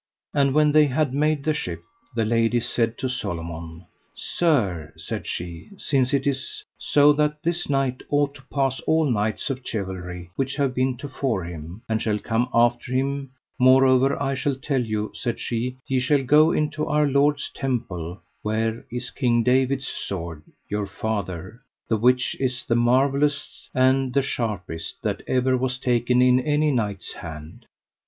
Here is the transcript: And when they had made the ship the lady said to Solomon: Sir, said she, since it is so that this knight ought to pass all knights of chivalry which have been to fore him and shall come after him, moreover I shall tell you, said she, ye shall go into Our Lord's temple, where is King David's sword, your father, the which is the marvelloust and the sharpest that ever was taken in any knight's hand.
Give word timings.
And 0.33 0.55
when 0.55 0.71
they 0.71 0.87
had 0.87 1.13
made 1.13 1.43
the 1.43 1.53
ship 1.53 1.83
the 2.15 2.25
lady 2.25 2.59
said 2.59 2.97
to 2.97 3.07
Solomon: 3.07 3.85
Sir, 4.15 4.93
said 4.97 5.27
she, 5.27 5.69
since 5.77 6.11
it 6.11 6.25
is 6.25 6.63
so 6.79 7.13
that 7.13 7.43
this 7.43 7.69
knight 7.69 8.01
ought 8.09 8.33
to 8.33 8.41
pass 8.51 8.79
all 8.87 9.05
knights 9.07 9.51
of 9.51 9.61
chivalry 9.63 10.31
which 10.35 10.55
have 10.55 10.73
been 10.73 10.97
to 10.97 11.07
fore 11.07 11.43
him 11.43 11.83
and 11.87 12.01
shall 12.01 12.17
come 12.17 12.49
after 12.51 12.91
him, 12.91 13.29
moreover 13.59 14.19
I 14.19 14.33
shall 14.33 14.55
tell 14.55 14.81
you, 14.83 15.11
said 15.13 15.39
she, 15.39 15.77
ye 15.85 15.99
shall 15.99 16.23
go 16.23 16.51
into 16.51 16.87
Our 16.87 17.05
Lord's 17.05 17.51
temple, 17.53 18.23
where 18.41 18.83
is 18.91 19.11
King 19.11 19.43
David's 19.43 19.85
sword, 19.87 20.41
your 20.67 20.87
father, 20.87 21.61
the 21.87 21.95
which 21.97 22.35
is 22.41 22.65
the 22.65 22.73
marvelloust 22.73 23.69
and 23.75 24.11
the 24.11 24.23
sharpest 24.23 24.95
that 25.03 25.21
ever 25.27 25.55
was 25.55 25.77
taken 25.77 26.23
in 26.23 26.39
any 26.39 26.71
knight's 26.71 27.13
hand. 27.13 27.67